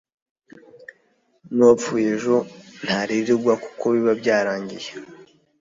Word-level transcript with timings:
nuwapfuye 1.53 2.07
ejo 2.17 2.35
ntaririrwa 2.85 3.53
kuko 3.63 3.83
biba 3.93 4.13
byarangiye 4.21 4.89